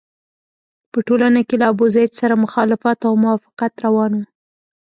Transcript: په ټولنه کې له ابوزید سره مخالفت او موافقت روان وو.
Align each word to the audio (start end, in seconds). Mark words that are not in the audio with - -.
په 0.91 0.99
ټولنه 1.07 1.39
کې 1.47 1.55
له 1.61 1.65
ابوزید 1.71 2.11
سره 2.19 2.41
مخالفت 2.45 2.99
او 3.07 3.13
موافقت 3.23 3.73
روان 3.85 4.11
وو. 4.17 4.25